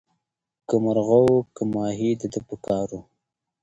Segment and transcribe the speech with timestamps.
[0.67, 3.01] که مرغه وو که ماهی د ده په کار وو